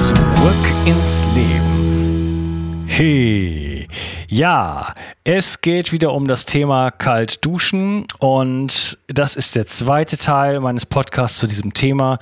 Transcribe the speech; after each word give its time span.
Zurück 0.00 0.16
ins 0.86 1.26
Leben. 1.34 2.86
Hey, 2.88 3.86
ja, 4.28 4.94
es 5.24 5.60
geht 5.60 5.92
wieder 5.92 6.14
um 6.14 6.26
das 6.26 6.46
Thema 6.46 6.90
kalt 6.90 7.44
duschen 7.44 8.06
und 8.18 8.96
das 9.08 9.36
ist 9.36 9.56
der 9.56 9.66
zweite 9.66 10.16
Teil 10.16 10.60
meines 10.60 10.86
Podcasts 10.86 11.36
zu 11.38 11.46
diesem 11.46 11.74
Thema. 11.74 12.18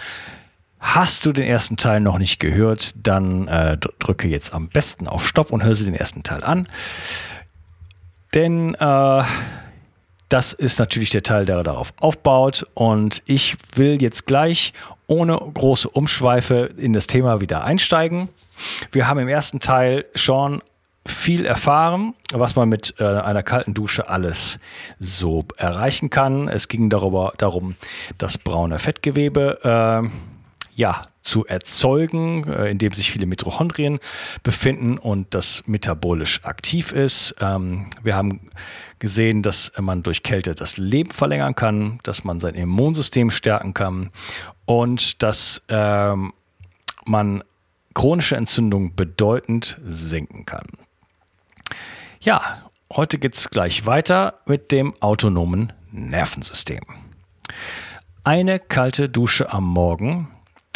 Hast 0.80 1.24
du 1.24 1.30
den 1.32 1.44
ersten 1.44 1.76
Teil 1.76 2.00
noch 2.00 2.18
nicht 2.18 2.40
gehört, 2.40 2.94
dann 3.06 3.46
äh, 3.46 3.78
drücke 4.00 4.26
jetzt 4.26 4.52
am 4.52 4.68
besten 4.68 5.06
auf 5.06 5.24
Stopp 5.24 5.52
und 5.52 5.62
hör 5.62 5.76
sie 5.76 5.84
den 5.84 5.94
ersten 5.94 6.24
Teil 6.24 6.42
an. 6.42 6.66
Denn 8.34 8.74
äh, 8.74 9.22
das 10.28 10.52
ist 10.52 10.80
natürlich 10.80 11.10
der 11.10 11.22
Teil, 11.22 11.44
der 11.44 11.62
darauf 11.62 11.94
aufbaut. 12.00 12.66
Und 12.74 13.22
ich 13.26 13.56
will 13.76 14.02
jetzt 14.02 14.26
gleich 14.26 14.72
ohne 15.08 15.36
große 15.36 15.88
Umschweife 15.88 16.70
in 16.76 16.92
das 16.92 17.08
Thema 17.08 17.40
wieder 17.40 17.64
einsteigen. 17.64 18.28
Wir 18.92 19.08
haben 19.08 19.18
im 19.18 19.28
ersten 19.28 19.58
Teil 19.58 20.04
schon 20.14 20.62
viel 21.06 21.46
erfahren, 21.46 22.14
was 22.32 22.54
man 22.54 22.68
mit 22.68 22.94
äh, 22.98 23.04
einer 23.04 23.42
kalten 23.42 23.74
Dusche 23.74 24.08
alles 24.08 24.60
so 25.00 25.44
erreichen 25.56 26.10
kann. 26.10 26.48
Es 26.48 26.68
ging 26.68 26.90
darüber, 26.90 27.32
darum, 27.38 27.74
das 28.18 28.36
braune 28.38 28.78
Fettgewebe 28.78 29.58
äh, 30.04 30.08
ja, 30.74 31.02
zu 31.22 31.46
erzeugen, 31.46 32.46
äh, 32.46 32.70
in 32.70 32.78
dem 32.78 32.92
sich 32.92 33.10
viele 33.10 33.26
Mitochondrien 33.26 34.00
befinden 34.42 34.98
und 34.98 35.34
das 35.34 35.64
metabolisch 35.66 36.44
aktiv 36.44 36.92
ist. 36.92 37.36
Ähm, 37.40 37.86
wir 38.02 38.14
haben 38.14 38.50
gesehen, 38.98 39.42
dass 39.42 39.72
man 39.78 40.02
durch 40.02 40.22
Kälte 40.22 40.54
das 40.54 40.76
Leben 40.76 41.10
verlängern 41.10 41.54
kann, 41.54 42.00
dass 42.02 42.24
man 42.24 42.40
sein 42.40 42.54
Immunsystem 42.54 43.30
stärken 43.30 43.74
kann 43.74 44.10
und 44.66 45.22
dass 45.22 45.64
ähm, 45.68 46.32
man 47.04 47.44
chronische 47.94 48.36
Entzündungen 48.36 48.94
bedeutend 48.94 49.80
senken 49.84 50.46
kann. 50.46 50.66
Ja, 52.20 52.58
heute 52.92 53.18
geht 53.18 53.34
es 53.34 53.50
gleich 53.50 53.86
weiter 53.86 54.34
mit 54.46 54.72
dem 54.72 54.94
autonomen 55.00 55.72
Nervensystem. 55.90 56.82
Eine 58.24 58.58
kalte 58.58 59.08
Dusche 59.08 59.52
am 59.52 59.64
Morgen 59.64 60.28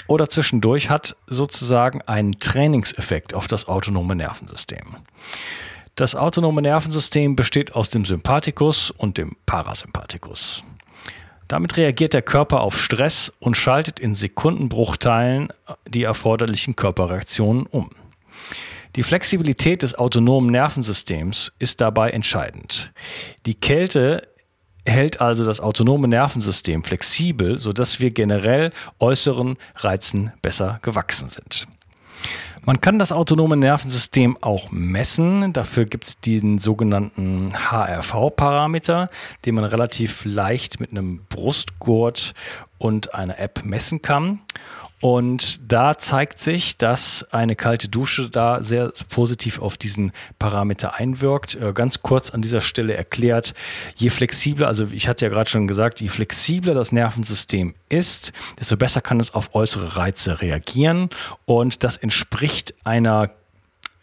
oder 0.07 0.29
zwischendurch 0.29 0.91
hat 0.91 1.17
sozusagen 1.27 2.03
einen 2.03 2.39
Trainingseffekt 2.39 3.35
auf 3.35 3.47
das 3.47 3.69
autonome 3.69 4.15
Nervensystem. 4.15 4.97
Das 5.95 6.15
autonome 6.15 6.63
Nervensystem 6.63 7.37
besteht 7.37 7.75
aus 7.75 7.91
dem 7.91 8.07
Sympathikus 8.07 8.91
und 8.91 9.19
dem 9.19 9.37
Parasympathikus. 9.45 10.65
Damit 11.49 11.77
reagiert 11.77 12.15
der 12.15 12.23
Körper 12.23 12.63
auf 12.63 12.81
Stress 12.81 13.31
und 13.41 13.59
schaltet 13.59 14.01
in 14.01 14.15
Sekundenbruchteilen 14.15 15.49
die 15.87 16.05
erforderlichen 16.05 16.77
Körperreaktionen 16.77 17.67
um. 17.67 17.91
Die 18.97 19.03
Flexibilität 19.03 19.83
des 19.83 19.95
autonomen 19.95 20.51
Nervensystems 20.51 21.53
ist 21.59 21.83
dabei 21.83 22.11
entscheidend. 22.11 22.91
Die 23.45 23.55
Kälte 23.55 24.29
hält 24.87 25.21
also 25.21 25.45
das 25.45 25.61
autonome 25.61 26.09
Nervensystem 26.09 26.85
flexibel, 26.85 27.59
sodass 27.59 28.01
wir 28.01 28.11
generell 28.11 28.71
äußeren 28.99 29.59
Reizen 29.77 30.33
besser 30.41 30.79
gewachsen 30.83 31.29
sind. 31.29 31.69
Man 32.65 32.81
kann 32.81 33.01
das 33.01 33.11
autonome 33.11 33.57
Nervensystem 33.57 34.39
auch 34.41 34.71
messen. 34.71 35.53
Dafür 35.53 35.85
gibt 35.85 36.05
es 36.05 36.21
den 36.21 36.61
sogenannten 36.61 37.53
HRV-Parameter, 37.55 39.11
den 39.45 39.57
man 39.57 39.65
relativ 39.65 40.25
leicht 40.25 40.79
mit 40.79 40.93
einem 40.93 41.25
Brustgurt 41.29 42.35
und 42.79 43.17
einer 43.17 43.41
App 43.41 43.65
messen 43.65 44.01
kann. 44.01 44.43
Und 45.03 45.73
da 45.73 45.99
zeigt 45.99 46.39
sich, 46.39 46.77
dass 46.77 47.27
eine 47.33 47.57
kalte 47.57 47.89
Dusche 47.89 48.31
da 48.31 48.63
sehr 48.63 48.93
positiv 49.09 49.59
auf 49.59 49.77
diesen 49.77 50.13
Parameter 50.39 50.95
einwirkt. 50.95 51.57
Äh, 51.57 51.73
ganz 51.73 52.03
kurz 52.03 52.31
an 52.31 52.41
dieser 52.41 52.61
Stelle 52.61 52.95
erklärt, 52.95 53.53
je 53.97 54.11
flexibler, 54.11 54.69
also 54.69 54.87
ich 54.93 55.09
hatte 55.09 55.25
ja 55.25 55.29
gerade 55.29 55.51
schon 55.51 55.67
gesagt, 55.67 56.01
je 56.01 56.07
flexibler 56.07 56.73
das 56.73 56.93
Nervensystem 56.93 57.75
ist, 57.89 58.33
desto 58.61 58.77
besser 58.77 59.01
kann 59.01 59.19
es 59.19 59.35
auf 59.35 59.57
äußere 59.57 59.97
Reize 59.97 60.41
reagieren. 60.41 61.11
Und 61.47 61.83
das 61.83 61.97
entspricht 61.97 62.73
einer 62.85 63.31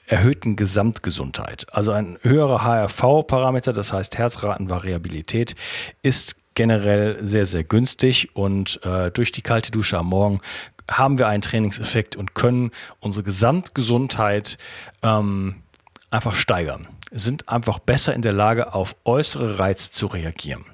erhöhten 0.05 0.57
Gesamtgesundheit. 0.57 1.65
Also 1.71 1.93
ein 1.93 2.17
höherer 2.23 2.65
HRV-Parameter, 2.65 3.71
das 3.71 3.93
heißt 3.93 4.17
Herzratenvariabilität, 4.17 5.55
ist 6.03 6.35
generell 6.55 7.25
sehr, 7.25 7.45
sehr 7.45 7.63
günstig 7.63 8.35
und 8.35 8.83
äh, 8.83 9.11
durch 9.11 9.31
die 9.31 9.41
kalte 9.41 9.71
Dusche 9.71 9.97
am 9.97 10.07
Morgen 10.07 10.41
haben 10.89 11.17
wir 11.17 11.27
einen 11.27 11.41
Trainingseffekt 11.41 12.15
und 12.15 12.33
können 12.33 12.71
unsere 12.99 13.23
Gesamtgesundheit 13.23 14.57
ähm, 15.03 15.63
einfach 16.11 16.35
steigern. 16.35 16.87
Sind 17.11 17.49
einfach 17.49 17.79
besser 17.79 18.13
in 18.13 18.21
der 18.21 18.33
Lage, 18.33 18.73
auf 18.73 18.95
äußere 19.05 19.59
Reize 19.59 19.91
zu 19.91 20.07
reagieren. 20.07 20.65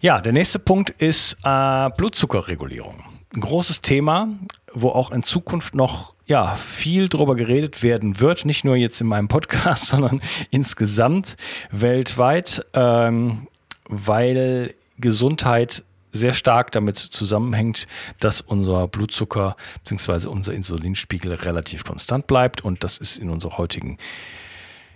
Ja, 0.00 0.20
der 0.20 0.32
nächste 0.32 0.58
Punkt 0.58 0.90
ist 0.90 1.38
äh, 1.42 1.90
Blutzuckerregulierung. 1.96 3.02
Ein 3.34 3.40
großes 3.40 3.82
Thema, 3.82 4.28
wo 4.72 4.90
auch 4.90 5.10
in 5.10 5.22
Zukunft 5.22 5.74
noch 5.74 6.14
ja, 6.26 6.54
viel 6.54 7.08
drüber 7.08 7.34
geredet 7.34 7.82
werden 7.82 8.20
wird, 8.20 8.44
nicht 8.44 8.64
nur 8.64 8.76
jetzt 8.76 9.00
in 9.00 9.06
meinem 9.06 9.28
Podcast, 9.28 9.86
sondern 9.88 10.20
insgesamt 10.50 11.36
weltweit, 11.70 12.64
ähm, 12.74 13.48
weil 13.88 14.74
Gesundheit 14.98 15.82
sehr 16.12 16.32
stark 16.32 16.72
damit 16.72 16.96
zusammenhängt, 16.98 17.86
dass 18.20 18.40
unser 18.40 18.88
Blutzucker 18.88 19.56
bzw. 19.84 20.28
unser 20.28 20.52
Insulinspiegel 20.52 21.34
relativ 21.34 21.84
konstant 21.84 22.26
bleibt. 22.26 22.62
Und 22.62 22.84
das 22.84 22.98
ist 22.98 23.18
in 23.18 23.30
unserer 23.30 23.58
heutigen 23.58 23.98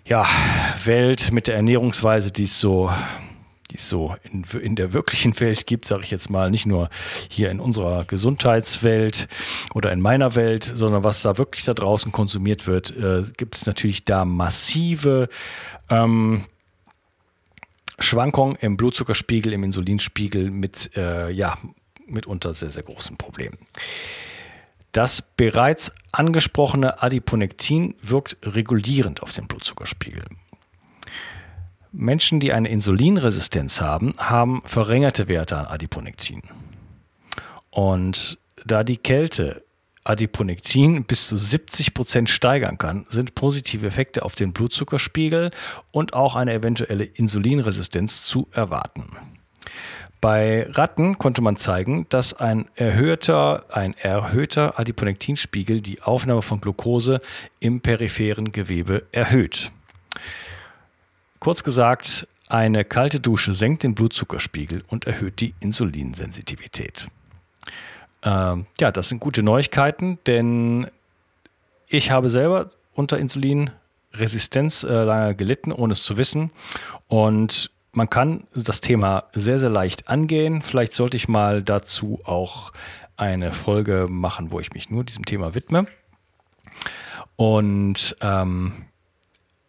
ja, 0.05 0.27
Welt 0.85 1.33
mit 1.33 1.47
der 1.47 1.57
Ernährungsweise, 1.57 2.33
die 2.33 2.45
es 2.45 2.61
so, 2.61 2.91
die 3.71 3.77
es 3.77 3.89
so 3.89 4.17
in, 4.25 4.45
in 4.61 4.77
der 4.77 4.93
wirklichen 4.93 5.39
Welt 5.41 5.67
gibt, 5.67 5.85
sage 5.85 6.03
ich 6.03 6.11
jetzt 6.11 6.31
mal, 6.31 6.51
nicht 6.51 6.67
nur 6.67 6.89
hier 7.31 7.51
in 7.51 7.61
unserer 7.61 8.05
Gesundheitswelt 8.05 9.29
oder 9.75 9.93
in 9.93 10.01
meiner 10.01 10.35
Welt, 10.35 10.65
sondern 10.65 11.05
was 11.05 11.23
da 11.23 11.39
wirklich 11.39 11.65
da 11.65 11.75
draußen 11.75 12.13
konsumiert 12.13 12.67
wird, 12.67 12.97
äh, 12.97 13.23
gibt 13.37 13.55
es 13.55 13.67
natürlich 13.67 14.05
da 14.05 14.25
massive 14.25 15.29
ähm, 15.89 16.45
Schwankungen 17.99 18.57
im 18.61 18.77
Blutzuckerspiegel, 18.77 19.53
im 19.53 19.65
Insulinspiegel 19.65 20.51
mit, 20.51 20.97
äh, 20.97 21.31
ja, 21.31 21.59
mitunter 22.07 22.55
sehr, 22.55 22.71
sehr 22.71 22.83
großen 22.83 23.17
Problemen. 23.17 23.59
Das 24.93 25.23
bereits 25.23 25.93
angesprochene 26.13 27.03
Adiponektin 27.03 27.95
wirkt 28.03 28.37
regulierend 28.43 29.23
auf 29.23 29.33
den 29.33 29.47
Blutzuckerspiegel. 29.47 30.25
Menschen, 31.93 32.41
die 32.41 32.53
eine 32.53 32.69
Insulinresistenz 32.69 33.81
haben, 33.81 34.15
haben 34.19 34.63
verringerte 34.65 35.29
Werte 35.29 35.59
an 35.59 35.67
Adiponektin. 35.67 36.43
Und 37.71 38.39
da 38.65 38.85
die 38.85 38.97
Kälte 38.97 39.62
Adiponektin 40.05 41.05
bis 41.05 41.29
zu 41.29 41.37
70 41.37 41.95
Prozent 41.95 42.31
steigern 42.31 42.79
kann, 42.79 43.07
sind 43.09 43.35
positive 43.35 43.87
Effekte 43.87 44.25
auf 44.25 44.35
den 44.35 44.53
Blutzuckerspiegel 44.53 45.51
und 45.91 46.15
auch 46.15 46.35
eine 46.35 46.55
eventuelle 46.55 47.05
Insulinresistenz 47.05 48.25
zu 48.25 48.49
erwarten. 48.53 49.17
Bei 50.21 50.69
Ratten 50.71 51.19
konnte 51.19 51.43
man 51.43 51.57
zeigen, 51.57 52.07
dass 52.09 52.33
ein 52.33 52.67
erhöhter, 52.77 53.65
ein 53.71 53.95
erhöhter 53.95 54.79
Adiponektinspiegel 54.79 55.81
die 55.81 56.01
Aufnahme 56.03 56.43
von 56.43 56.61
Glucose 56.61 57.21
im 57.59 57.81
peripheren 57.81 58.53
Gewebe 58.53 59.05
erhöht. 59.11 59.73
Kurz 61.41 61.65
gesagt, 61.65 62.29
eine 62.49 62.85
kalte 62.85 63.19
Dusche 63.19 63.53
senkt 63.53 63.83
den 63.83 63.97
Blutzuckerspiegel 63.97 64.85
und 64.87 65.07
erhöht 65.07 65.41
die 65.41 65.55
Insulinsensitivität. 65.59 67.09
Ähm, 68.25 68.67
ja, 68.81 68.93
das 68.93 69.09
sind 69.09 69.21
gute 69.21 69.43
Neuigkeiten, 69.43 70.19
denn 70.27 70.89
ich 71.89 72.11
habe 72.11 72.29
selber 72.29 72.69
unter 72.95 73.19
Insulinresistenz 73.19 74.85
äh, 74.85 75.05
lange 75.05 75.35
gelitten, 75.35 75.73
ohne 75.73 75.93
es 75.93 76.05
zu 76.05 76.17
wissen. 76.17 76.51
Und 77.09 77.71
man 77.93 78.09
kann 78.09 78.45
das 78.55 78.81
Thema 78.81 79.25
sehr, 79.35 79.59
sehr 79.59 79.71
leicht 79.71 80.09
angehen. 80.09 80.63
Vielleicht 80.63 80.95
sollte 80.95 81.17
ich 81.17 81.29
mal 81.29 81.63
dazu 81.63 82.21
auch 82.25 82.73
eine 83.17 83.53
Folge 83.53 84.07
machen, 84.09 84.51
wo 84.51 84.61
ich 84.61 84.73
mich 84.73 84.91
nur 84.91 85.05
diesem 85.05 85.25
Thema 85.25 85.55
widme. 85.55 85.87
Und 87.37 88.17
ähm, 88.21 88.87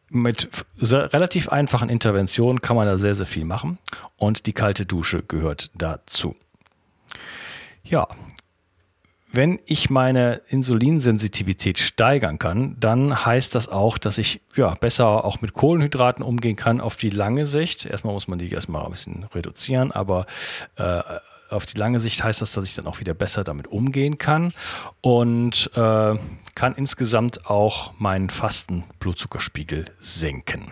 mit 0.09 0.47
relativ 0.77 1.49
einfachen 1.49 1.89
Interventionen 1.89 2.61
kann 2.61 2.75
man 2.75 2.85
da 2.85 2.97
sehr, 2.97 3.15
sehr 3.15 3.25
viel 3.25 3.45
machen. 3.45 3.79
Und 4.15 4.45
die 4.45 4.53
kalte 4.53 4.85
Dusche 4.85 5.23
gehört 5.23 5.71
dazu. 5.75 6.35
Ja, 7.83 8.07
wenn 9.33 9.59
ich 9.65 9.89
meine 9.89 10.41
Insulinsensitivität 10.47 11.79
steigern 11.79 12.37
kann, 12.37 12.77
dann 12.79 13.25
heißt 13.25 13.55
das 13.55 13.67
auch, 13.67 13.97
dass 13.97 14.19
ich 14.19 14.41
ja, 14.55 14.75
besser 14.75 15.25
auch 15.25 15.41
mit 15.41 15.53
Kohlenhydraten 15.53 16.23
umgehen 16.23 16.55
kann 16.55 16.79
auf 16.79 16.97
die 16.97 17.09
lange 17.09 17.47
Sicht. 17.47 17.87
Erstmal 17.87 18.13
muss 18.13 18.27
man 18.27 18.37
die 18.37 18.51
erstmal 18.51 18.85
ein 18.85 18.91
bisschen 18.91 19.23
reduzieren, 19.33 19.91
aber 19.91 20.27
äh, 20.75 21.01
auf 21.49 21.65
die 21.65 21.79
lange 21.79 21.99
Sicht 21.99 22.23
heißt 22.23 22.41
das, 22.41 22.51
dass 22.51 22.65
ich 22.65 22.75
dann 22.75 22.85
auch 22.85 22.99
wieder 22.99 23.15
besser 23.15 23.43
damit 23.43 23.67
umgehen 23.67 24.19
kann 24.19 24.53
und 25.01 25.71
äh, 25.73 26.15
kann 26.55 26.75
insgesamt 26.75 27.47
auch 27.47 27.93
meinen 27.99 28.29
fasten 28.29 28.83
Blutzuckerspiegel 28.99 29.85
senken. 29.99 30.71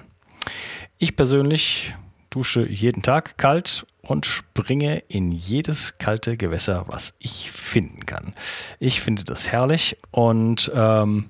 Ich 1.00 1.16
persönlich 1.16 1.96
dusche 2.30 2.68
jeden 2.68 3.02
Tag 3.02 3.40
kalt 3.40 3.88
und 4.02 4.26
springe 4.26 5.04
in 5.08 5.32
jedes 5.32 5.98
kalte 5.98 6.38
Gewässer, 6.38 6.86
was 6.88 7.14
ich 7.20 7.52
finden 7.52 8.06
kann. 8.06 8.34
Ich 8.80 9.02
finde 9.02 9.24
das 9.24 9.52
herrlich 9.52 9.98
und 10.12 10.72
ähm, 10.74 11.30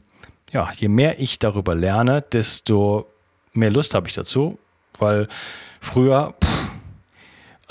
ja, 0.52 0.70
je 0.76 0.88
mehr 0.88 1.20
ich 1.20 1.40
darüber 1.40 1.76
lerne, 1.76 2.22
desto 2.22 3.08
mehr 3.54 3.72
Lust 3.72 3.94
habe 3.94 4.08
ich 4.08 4.14
dazu, 4.14 4.58
weil 4.98 5.28
früher 5.80 6.34
pff, 6.44 6.51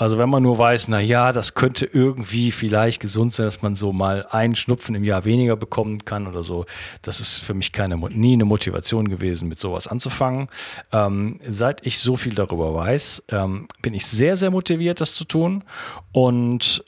also 0.01 0.17
wenn 0.17 0.29
man 0.29 0.41
nur 0.41 0.57
weiß, 0.57 0.87
na 0.87 0.99
ja, 0.99 1.31
das 1.31 1.53
könnte 1.53 1.85
irgendwie 1.85 2.51
vielleicht 2.51 3.01
gesund 3.01 3.35
sein, 3.35 3.45
dass 3.45 3.61
man 3.61 3.75
so 3.75 3.93
mal 3.93 4.25
einen 4.31 4.55
Schnupfen 4.55 4.95
im 4.95 5.03
Jahr 5.03 5.25
weniger 5.25 5.55
bekommen 5.55 6.05
kann 6.05 6.25
oder 6.25 6.41
so, 6.41 6.65
das 7.03 7.19
ist 7.19 7.37
für 7.37 7.53
mich 7.53 7.71
keine, 7.71 7.97
nie 7.97 8.33
eine 8.33 8.45
Motivation 8.45 9.09
gewesen, 9.09 9.47
mit 9.47 9.59
sowas 9.59 9.85
anzufangen. 9.85 10.49
Ähm, 10.91 11.39
seit 11.47 11.85
ich 11.85 11.99
so 11.99 12.15
viel 12.15 12.33
darüber 12.33 12.73
weiß, 12.73 13.25
ähm, 13.29 13.67
bin 13.83 13.93
ich 13.93 14.07
sehr, 14.07 14.35
sehr 14.37 14.49
motiviert, 14.49 15.01
das 15.01 15.13
zu 15.13 15.23
tun. 15.23 15.63
Und 16.11 16.83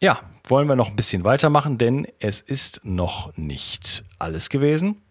ja, 0.00 0.20
wollen 0.48 0.66
wir 0.66 0.76
noch 0.76 0.88
ein 0.88 0.96
bisschen 0.96 1.24
weitermachen, 1.24 1.76
denn 1.76 2.06
es 2.20 2.40
ist 2.40 2.80
noch 2.84 3.36
nicht 3.36 4.02
alles 4.18 4.48
gewesen. 4.48 5.02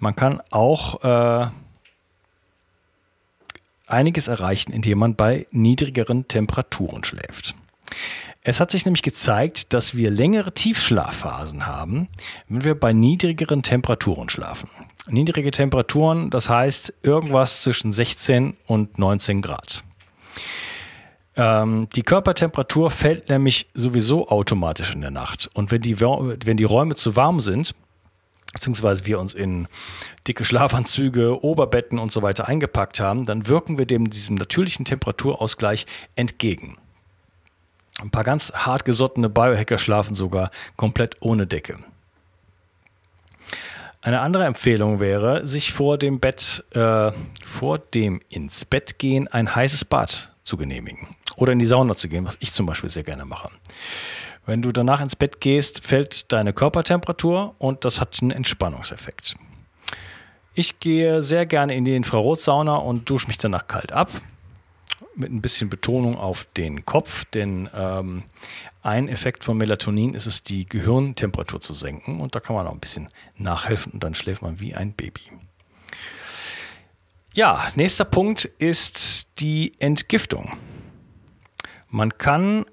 Man 0.00 0.16
kann 0.16 0.42
auch 0.50 1.04
äh, 1.04 1.46
einiges 3.92 4.28
erreichen, 4.28 4.72
indem 4.72 4.98
man 4.98 5.14
bei 5.14 5.46
niedrigeren 5.50 6.28
Temperaturen 6.28 7.04
schläft. 7.04 7.54
Es 8.44 8.58
hat 8.58 8.72
sich 8.72 8.84
nämlich 8.84 9.02
gezeigt, 9.02 9.72
dass 9.72 9.96
wir 9.96 10.10
längere 10.10 10.52
Tiefschlafphasen 10.52 11.66
haben, 11.66 12.08
wenn 12.48 12.64
wir 12.64 12.74
bei 12.74 12.92
niedrigeren 12.92 13.62
Temperaturen 13.62 14.28
schlafen. 14.28 14.68
Niedrige 15.08 15.52
Temperaturen, 15.52 16.30
das 16.30 16.48
heißt 16.48 16.94
irgendwas 17.02 17.62
zwischen 17.62 17.92
16 17.92 18.56
und 18.66 18.98
19 18.98 19.42
Grad. 19.42 19.84
Ähm, 21.36 21.88
die 21.94 22.02
Körpertemperatur 22.02 22.90
fällt 22.90 23.28
nämlich 23.28 23.70
sowieso 23.74 24.28
automatisch 24.28 24.92
in 24.92 25.00
der 25.00 25.10
Nacht. 25.10 25.48
Und 25.54 25.70
wenn 25.70 25.82
die, 25.82 26.00
wenn 26.00 26.56
die 26.56 26.64
Räume 26.64 26.94
zu 26.96 27.16
warm 27.16 27.40
sind, 27.40 27.74
beziehungsweise 28.52 29.06
wir 29.06 29.18
uns 29.18 29.34
in 29.34 29.68
dicke 30.28 30.44
Schlafanzüge, 30.44 31.42
Oberbetten 31.42 31.98
und 31.98 32.12
so 32.12 32.22
weiter 32.22 32.48
eingepackt 32.48 33.00
haben, 33.00 33.24
dann 33.24 33.48
wirken 33.48 33.78
wir 33.78 33.86
dem 33.86 34.10
diesem 34.10 34.36
natürlichen 34.36 34.84
Temperaturausgleich 34.84 35.86
entgegen. 36.16 36.76
Ein 38.00 38.10
paar 38.10 38.24
ganz 38.24 38.52
hartgesottene 38.52 39.28
Biohacker 39.28 39.78
schlafen 39.78 40.14
sogar 40.14 40.50
komplett 40.76 41.16
ohne 41.20 41.46
Decke. 41.46 41.78
Eine 44.00 44.20
andere 44.20 44.44
Empfehlung 44.46 44.98
wäre, 44.98 45.46
sich 45.46 45.72
vor 45.72 45.96
dem 45.96 46.18
Bett, 46.18 46.64
äh, 46.74 47.12
vor 47.46 47.78
dem 47.78 48.20
ins 48.28 48.64
Bett 48.64 48.98
gehen, 48.98 49.28
ein 49.28 49.54
heißes 49.54 49.84
Bad 49.84 50.32
zu 50.42 50.56
genehmigen. 50.56 51.06
Oder 51.36 51.52
in 51.52 51.60
die 51.60 51.66
Sauna 51.66 51.94
zu 51.94 52.08
gehen, 52.08 52.24
was 52.24 52.36
ich 52.40 52.52
zum 52.52 52.66
Beispiel 52.66 52.90
sehr 52.90 53.04
gerne 53.04 53.24
mache. 53.24 53.50
Wenn 54.44 54.62
du 54.62 54.72
danach 54.72 55.00
ins 55.00 55.16
Bett 55.16 55.40
gehst, 55.40 55.84
fällt 55.84 56.32
deine 56.32 56.52
Körpertemperatur 56.52 57.54
und 57.58 57.84
das 57.84 58.00
hat 58.00 58.18
einen 58.20 58.32
Entspannungseffekt. 58.32 59.36
Ich 60.54 60.80
gehe 60.80 61.22
sehr 61.22 61.46
gerne 61.46 61.74
in 61.74 61.84
die 61.84 61.96
Infrarotsauna 61.96 62.76
und 62.76 63.08
dusche 63.08 63.28
mich 63.28 63.38
danach 63.38 63.68
kalt 63.68 63.92
ab. 63.92 64.10
Mit 65.14 65.30
ein 65.32 65.42
bisschen 65.42 65.70
Betonung 65.70 66.18
auf 66.18 66.46
den 66.56 66.84
Kopf, 66.84 67.24
denn 67.26 67.70
ähm, 67.74 68.24
ein 68.82 69.08
Effekt 69.08 69.44
von 69.44 69.56
Melatonin 69.56 70.14
ist 70.14 70.26
es, 70.26 70.42
die 70.42 70.66
Gehirntemperatur 70.66 71.60
zu 71.60 71.72
senken. 71.72 72.20
Und 72.20 72.34
da 72.34 72.40
kann 72.40 72.56
man 72.56 72.66
auch 72.66 72.72
ein 72.72 72.80
bisschen 72.80 73.08
nachhelfen 73.36 73.92
und 73.92 74.04
dann 74.04 74.14
schläft 74.14 74.42
man 74.42 74.60
wie 74.60 74.74
ein 74.74 74.92
Baby. 74.92 75.22
Ja, 77.34 77.68
nächster 77.76 78.04
Punkt 78.04 78.44
ist 78.44 79.40
die 79.40 79.74
Entgiftung. 79.78 80.52
Man 81.88 82.18
kann 82.18 82.66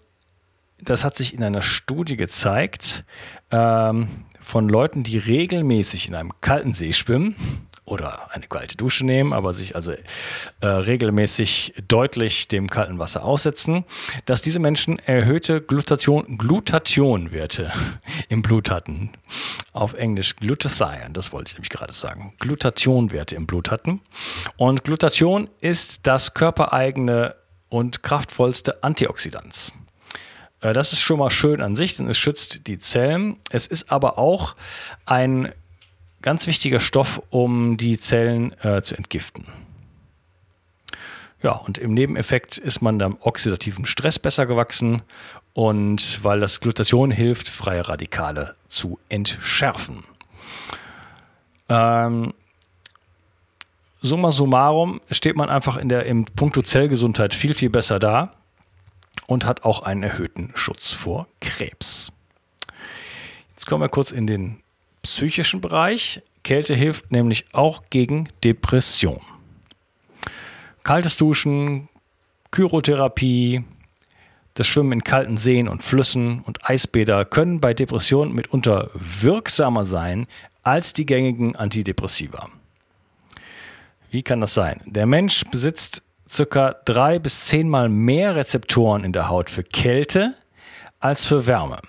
das 0.81 1.03
hat 1.03 1.15
sich 1.15 1.33
in 1.33 1.43
einer 1.43 1.61
Studie 1.61 2.17
gezeigt, 2.17 3.03
ähm, 3.51 4.07
von 4.41 4.67
Leuten, 4.67 5.03
die 5.03 5.17
regelmäßig 5.17 6.07
in 6.07 6.15
einem 6.15 6.31
kalten 6.41 6.73
See 6.73 6.93
schwimmen 6.93 7.35
oder 7.85 8.33
eine 8.33 8.47
kalte 8.47 8.77
Dusche 8.77 9.05
nehmen, 9.05 9.33
aber 9.33 9.53
sich 9.53 9.75
also 9.75 9.91
äh, 10.61 10.65
regelmäßig 10.67 11.73
deutlich 11.87 12.47
dem 12.47 12.69
kalten 12.69 12.99
Wasser 12.99 13.23
aussetzen, 13.23 13.85
dass 14.25 14.41
diese 14.41 14.59
Menschen 14.59 14.99
erhöhte 14.99 15.61
Glutation, 15.61 16.37
Glutathionwerte 16.37 17.71
im 18.29 18.41
Blut 18.41 18.69
hatten. 18.69 19.11
Auf 19.73 19.93
Englisch 19.93 20.35
Glutathione, 20.35 21.13
das 21.13 21.31
wollte 21.31 21.49
ich 21.49 21.53
nämlich 21.55 21.69
gerade 21.69 21.93
sagen. 21.93 22.33
Glutathionwerte 22.39 23.35
im 23.35 23.45
Blut 23.45 23.71
hatten. 23.71 24.01
Und 24.57 24.83
Glutathion 24.83 25.49
ist 25.61 26.07
das 26.07 26.33
körpereigene 26.33 27.35
und 27.69 28.03
kraftvollste 28.03 28.83
Antioxidant. 28.83 29.73
Äh, 30.61 30.73
das 30.73 30.93
ist 30.93 31.01
schon 31.01 31.19
mal 31.19 31.29
schön 31.29 31.61
an 31.61 31.75
sich, 31.75 31.95
denn 31.95 32.09
es 32.09 32.17
schützt 32.17 32.67
die 32.67 32.79
Zellen. 32.79 33.37
Es 33.51 33.67
ist 33.67 33.91
aber 33.91 34.17
auch 34.17 34.55
ein 35.05 35.51
ganz 36.21 36.47
wichtiger 36.47 36.79
Stoff, 36.79 37.21
um 37.29 37.77
die 37.77 37.99
Zellen 37.99 38.53
äh, 38.63 38.81
zu 38.81 38.95
entgiften. 38.95 39.45
Ja, 41.41 41.51
und 41.53 41.77
im 41.77 41.93
Nebeneffekt 41.93 42.57
ist 42.57 42.81
man 42.81 42.99
dem 42.99 43.17
oxidativen 43.21 43.85
Stress 43.85 44.19
besser 44.19 44.45
gewachsen 44.45 45.03
und 45.53 46.21
weil 46.23 46.41
das 46.41 46.59
Glutathion 46.59 47.11
hilft, 47.11 47.47
freie 47.47 47.87
Radikale 47.87 48.55
zu 48.67 48.99
entschärfen. 49.07 50.03
Ähm, 51.69 52.33
summa 54.01 54.31
summarum 54.31 54.99
steht 55.11 55.37
man 55.37 55.49
einfach 55.49 55.77
in 55.77 55.87
der 55.87 56.05
im 56.07 56.25
Punkto 56.25 56.61
Zellgesundheit 56.61 57.33
viel, 57.33 57.53
viel 57.53 57.69
besser 57.69 57.99
da 57.99 58.33
und 59.29 59.45
hat 59.45 59.63
auch 59.63 59.83
einen 59.83 60.01
erhöhten 60.01 60.49
Schutz 60.55 60.91
vor 60.91 61.27
Krebs. 61.39 62.11
Jetzt 63.51 63.67
kommen 63.67 63.83
wir 63.83 63.89
kurz 63.89 64.09
in 64.09 64.25
den 64.25 64.57
psychischen 65.03 65.61
Bereich. 65.61 66.23
Kälte 66.43 66.73
hilft 66.73 67.11
nämlich 67.11 67.45
auch 67.53 67.83
gegen 67.91 68.27
Depression. 68.43 69.21
Kaltes 70.81 71.15
Duschen, 71.15 71.89
Chirotherapie, 72.55 73.63
das 74.55 74.65
Schwimmen 74.65 74.93
in 74.93 75.03
kalten 75.03 75.37
Seen 75.37 75.67
und 75.67 75.83
Flüssen 75.83 76.41
und 76.41 76.67
Eisbäder 76.67 77.23
können 77.23 77.61
bei 77.61 77.75
Depressionen 77.75 78.33
mitunter 78.33 78.89
wirksamer 78.95 79.85
sein 79.85 80.25
als 80.63 80.93
die 80.93 81.05
gängigen 81.05 81.55
Antidepressiva. 81.55 82.49
Wie 84.09 84.23
kann 84.23 84.41
das 84.41 84.55
sein? 84.55 84.81
Der 84.87 85.05
Mensch 85.05 85.45
besitzt 85.51 86.01
circa 86.29 86.75
drei 86.85 87.19
bis 87.19 87.45
zehnmal 87.45 87.89
mehr 87.89 88.35
Rezeptoren 88.35 89.03
in 89.03 89.13
der 89.13 89.29
Haut 89.29 89.49
für 89.49 89.63
Kälte 89.63 90.35
als 90.99 91.25
für 91.25 91.47
Wärme. 91.47 91.79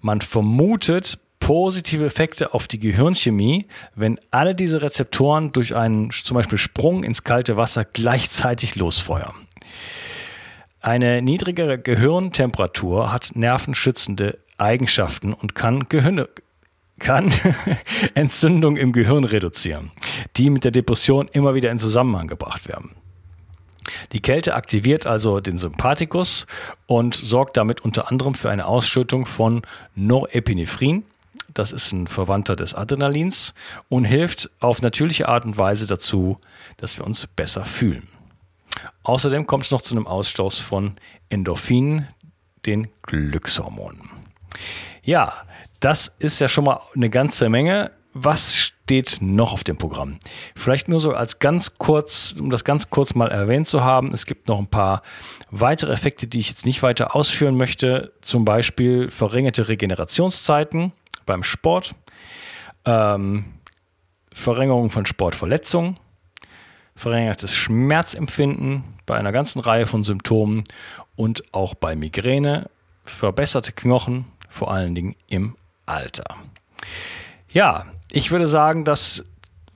Man 0.00 0.20
vermutet 0.20 1.18
positive 1.40 2.04
Effekte 2.04 2.52
auf 2.52 2.68
die 2.68 2.78
Gehirnchemie, 2.78 3.66
wenn 3.94 4.18
alle 4.30 4.54
diese 4.54 4.82
Rezeptoren 4.82 5.52
durch 5.52 5.74
einen 5.74 6.10
zum 6.10 6.34
Beispiel 6.34 6.58
Sprung 6.58 7.04
ins 7.04 7.24
kalte 7.24 7.56
Wasser 7.56 7.84
gleichzeitig 7.84 8.76
losfeuern. 8.76 9.34
Eine 10.80 11.22
niedrigere 11.22 11.78
Gehirntemperatur 11.78 13.12
hat 13.12 13.32
nervenschützende 13.34 14.38
Eigenschaften 14.58 15.32
und 15.32 15.54
kann, 15.54 15.88
Gehirne, 15.88 16.28
kann 16.98 17.32
Entzündung 18.14 18.76
im 18.76 18.92
Gehirn 18.92 19.24
reduzieren, 19.24 19.90
die 20.36 20.50
mit 20.50 20.64
der 20.64 20.70
Depression 20.70 21.28
immer 21.32 21.54
wieder 21.54 21.70
in 21.70 21.78
Zusammenhang 21.78 22.26
gebracht 22.26 22.68
werden. 22.68 22.94
Die 24.12 24.20
Kälte 24.20 24.54
aktiviert 24.54 25.06
also 25.06 25.40
den 25.40 25.58
Sympathikus 25.58 26.46
und 26.86 27.14
sorgt 27.14 27.56
damit 27.56 27.82
unter 27.82 28.10
anderem 28.10 28.34
für 28.34 28.50
eine 28.50 28.66
Ausschüttung 28.66 29.26
von 29.26 29.62
Norepinephrin. 29.94 31.04
Das 31.54 31.72
ist 31.72 31.92
ein 31.92 32.06
Verwandter 32.06 32.56
des 32.56 32.74
Adrenalins 32.74 33.54
und 33.88 34.04
hilft 34.04 34.50
auf 34.60 34.82
natürliche 34.82 35.28
Art 35.28 35.44
und 35.44 35.58
Weise 35.58 35.86
dazu, 35.86 36.38
dass 36.76 36.98
wir 36.98 37.06
uns 37.06 37.26
besser 37.26 37.64
fühlen. 37.64 38.08
Außerdem 39.02 39.46
kommt 39.46 39.64
es 39.64 39.70
noch 39.70 39.80
zu 39.80 39.94
einem 39.94 40.06
Ausstoß 40.06 40.58
von 40.58 40.94
Endorphinen, 41.30 42.08
den 42.66 42.88
Glückshormonen. 43.02 44.08
Ja, 45.02 45.32
das 45.80 46.14
ist 46.18 46.40
ja 46.40 46.48
schon 46.48 46.64
mal 46.64 46.80
eine 46.94 47.08
ganze 47.08 47.48
Menge. 47.48 47.92
Was 48.20 48.56
steht 48.56 49.18
noch 49.20 49.52
auf 49.52 49.62
dem 49.62 49.78
Programm? 49.78 50.18
Vielleicht 50.56 50.88
nur 50.88 50.98
so 50.98 51.12
als 51.12 51.38
ganz 51.38 51.78
kurz, 51.78 52.34
um 52.36 52.50
das 52.50 52.64
ganz 52.64 52.90
kurz 52.90 53.14
mal 53.14 53.28
erwähnt 53.28 53.68
zu 53.68 53.84
haben. 53.84 54.10
Es 54.12 54.26
gibt 54.26 54.48
noch 54.48 54.58
ein 54.58 54.66
paar 54.66 55.02
weitere 55.52 55.92
Effekte, 55.92 56.26
die 56.26 56.40
ich 56.40 56.48
jetzt 56.48 56.66
nicht 56.66 56.82
weiter 56.82 57.14
ausführen 57.14 57.56
möchte. 57.56 58.12
Zum 58.20 58.44
Beispiel 58.44 59.08
verringerte 59.08 59.68
Regenerationszeiten 59.68 60.90
beim 61.26 61.44
Sport, 61.44 61.94
ähm, 62.84 63.44
Verringerung 64.32 64.90
von 64.90 65.06
Sportverletzungen, 65.06 66.00
verringertes 66.96 67.54
Schmerzempfinden 67.54 68.82
bei 69.06 69.16
einer 69.16 69.30
ganzen 69.30 69.60
Reihe 69.60 69.86
von 69.86 70.02
Symptomen 70.02 70.64
und 71.14 71.54
auch 71.54 71.74
bei 71.74 71.94
Migräne, 71.94 72.68
verbesserte 73.04 73.70
Knochen, 73.70 74.24
vor 74.48 74.72
allen 74.72 74.96
Dingen 74.96 75.14
im 75.28 75.54
Alter. 75.86 76.36
Ja, 77.50 77.86
ich 78.10 78.30
würde 78.30 78.48
sagen, 78.48 78.84
das 78.84 79.24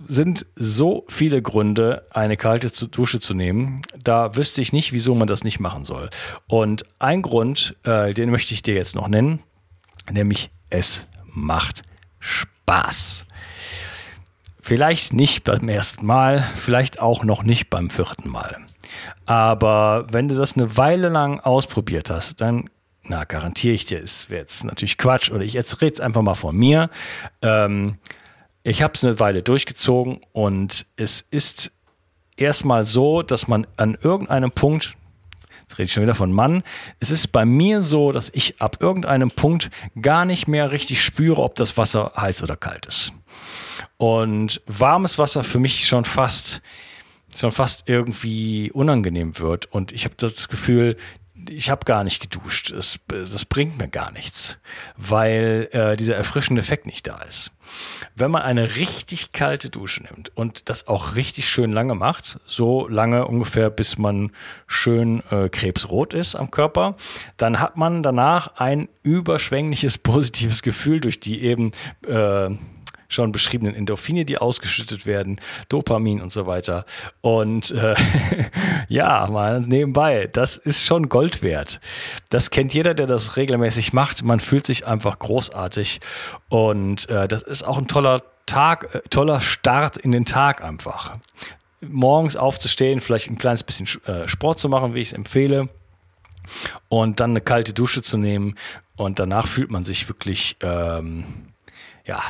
sind 0.07 0.47
so 0.57 1.05
viele 1.09 1.43
Gründe, 1.43 2.07
eine 2.11 2.37
kalte 2.37 2.71
Dusche 2.89 3.21
zu 3.21 3.35
nehmen. 3.35 3.83
Da 4.03 4.35
wüsste 4.37 4.61
ich 4.61 4.73
nicht, 4.73 4.93
wieso 4.93 5.15
man 5.15 5.29
das 5.29 5.45
nicht 5.45 5.61
machen 5.61 5.85
soll. 5.85 6.11
Und 6.47 6.85
ein 6.99 7.23
Grund, 7.23 7.77
äh, 7.85 8.13
den 8.13 8.31
möchte 8.31 8.55
ich 8.55 8.63
dir 8.63 8.75
jetzt 8.75 8.97
noch 8.97 9.09
nennen, 9.09 9.41
nämlich 10.11 10.51
es 10.71 11.05
macht 11.27 11.83
Spaß. 12.19 13.27
Vielleicht 14.61 15.13
nicht 15.13 15.45
beim 15.45 15.69
ersten 15.69 16.07
Mal, 16.07 16.43
vielleicht 16.57 17.01
auch 17.01 17.25
noch 17.25 17.43
nicht 17.43 17.69
beim 17.69 17.91
vierten 17.91 18.29
Mal. 18.29 18.57
Aber 19.27 20.07
wenn 20.11 20.29
du 20.29 20.35
das 20.35 20.55
eine 20.55 20.77
Weile 20.77 21.09
lang 21.09 21.41
ausprobiert 21.41 22.11
hast, 22.11 22.41
dann 22.41 22.69
na, 23.05 23.25
garantiere 23.25 23.75
ich 23.75 23.85
dir, 23.85 24.01
es 24.01 24.31
wäre 24.31 24.43
jetzt 24.43 24.63
natürlich 24.65 24.97
Quatsch 24.97 25.31
oder 25.33 25.43
ich 25.43 25.55
jetzt 25.55 25.81
rede 25.83 25.95
es 25.95 26.01
einfach 26.01 26.23
mal 26.23 26.35
von 26.35 26.57
mir. 26.57 26.89
Ähm, 27.43 27.99
ich 28.65 28.83
habe 28.83 28.95
es 28.95 29.05
eine 29.05 29.19
Weile 29.19 29.43
durchgezogen 29.43 30.21
und 30.33 30.87
es 30.97 31.21
ist 31.31 31.73
erstmal 32.37 32.85
so, 32.85 33.23
dass 33.23 33.49
man 33.49 33.67
an 33.77 33.97
irgendeinem 34.01 34.53
Punkt, 34.53 34.97
jetzt 35.63 35.79
rede 35.79 35.85
ich 35.85 35.93
schon 35.93 36.03
wieder 36.03 36.15
von 36.15 36.33
Mann, 36.33 36.63
es 37.01 37.11
ist 37.11 37.29
bei 37.29 37.45
mir 37.45 37.81
so, 37.81 38.13
dass 38.13 38.31
ich 38.31 38.61
ab 38.61 38.79
irgendeinem 38.81 39.31
Punkt 39.31 39.71
gar 40.01 40.25
nicht 40.25 40.49
mehr 40.49 40.73
richtig 40.73 41.03
spüre, 41.03 41.43
ob 41.43 41.55
das 41.57 41.77
Wasser 41.77 42.13
heiß 42.17 42.43
oder 42.43 42.57
kalt 42.57 42.87
ist. 42.87 43.13
Und 43.97 44.63
warmes 44.67 45.19
Wasser 45.19 45.45
für 45.45 45.59
mich 45.59 45.87
schon 45.87 46.05
fast 46.05 46.63
schon 47.35 47.51
fast 47.51 47.89
irgendwie 47.89 48.71
unangenehm 48.73 49.39
wird. 49.39 49.67
Und 49.73 49.93
ich 49.93 50.05
habe 50.05 50.15
das 50.17 50.49
Gefühl, 50.49 50.97
ich 51.49 51.71
habe 51.71 51.85
gar 51.85 52.05
nicht 52.05 52.21
geduscht. 52.21 52.71
Es, 52.71 53.01
das 53.09 53.45
bringt 53.45 53.79
mir 53.79 53.89
gar 53.89 54.13
nichts, 54.13 54.59
weil 54.97 55.69
äh, 55.73 55.97
dieser 55.97 56.17
erfrischende 56.17 56.61
Effekt 56.61 56.87
nicht 56.87 57.07
da 57.07 57.21
ist. 57.23 57.53
Wenn 58.15 58.31
man 58.31 58.43
eine 58.43 58.77
richtig 58.77 59.33
kalte 59.33 59.71
Dusche 59.71 60.03
nimmt 60.03 60.37
und 60.37 60.69
das 60.69 60.89
auch 60.89 61.17
richtig 61.17 61.49
schön 61.49 61.73
lange 61.73 61.95
macht, 61.95 62.39
so 62.47 62.87
lange 62.89 63.27
ungefähr, 63.27 63.71
bis 63.71 63.99
man 63.99 64.31
schön 64.67 65.23
äh, 65.31 65.49
krebsrot 65.49 66.13
ist 66.13 66.35
am 66.35 66.51
Körper, 66.51 66.93
dann 67.37 67.61
hat 67.61 67.77
man 67.77 68.03
danach 68.03 68.57
ein 68.57 68.89
überschwängliches 69.03 69.99
positives 69.99 70.63
Gefühl 70.63 71.01
durch 71.01 71.21
die 71.21 71.43
eben 71.43 71.73
äh, 72.07 72.51
schon 73.13 73.33
beschriebenen 73.33 73.75
Endorphine, 73.75 74.25
die 74.25 74.39
ausgeschüttet 74.39 75.07
werden, 75.07 75.41
Dopamin 75.69 76.21
und 76.21 76.33
so 76.33 76.47
weiter. 76.47 76.85
Und 77.21 77.71
äh, 77.73 77.95
ja, 78.89 79.27
mal 79.31 79.61
nebenbei, 79.61 80.29
das 80.33 80.57
ist 80.57 80.85
schon 80.85 81.09
Gold 81.09 81.43
wert. 81.43 81.81
Das 82.31 82.51
kennt 82.51 82.75
jeder, 82.75 82.95
der 82.95 83.07
das 83.07 83.37
regelmäßig 83.37 83.93
macht. 83.93 84.23
Man 84.23 84.41
fühlt 84.41 84.67
sich 84.67 84.87
einfach 84.87 85.19
großartig 85.19 86.01
und 86.49 87.09
äh, 87.09 87.29
das 87.29 87.43
ist 87.43 87.63
auch 87.63 87.79
ein 87.79 87.89
toller 87.89 88.23
Tag, 88.47 88.95
äh, 88.95 89.01
toller 89.11 89.41
Start 89.41 89.97
in 89.97 90.13
den 90.13 90.25
Tag 90.25 90.63
einfach. 90.63 91.19
Morgens 91.81 92.37
aufzustehen, 92.37 93.01
vielleicht 93.01 93.29
ein 93.29 93.39
kleines 93.39 93.65
bisschen 93.65 93.89
äh, 94.07 94.29
Sport 94.29 94.59
zu 94.59 94.69
machen, 94.69 94.95
wie 94.95 95.01
ich 95.01 95.09
es 95.09 95.13
empfehle 95.13 95.69
und 96.89 97.21
dann 97.21 97.31
eine 97.31 97.41
kalte 97.41 97.73
Dusche 97.73 98.03
zu 98.03 98.17
nehmen 98.17 98.57
und 98.97 99.19
danach 99.19 99.47
fühlt 99.47 99.71
man 99.71 99.85
sich 99.85 100.09
wirklich 100.09 100.57
ähm, 100.61 101.25
ja 102.05 102.23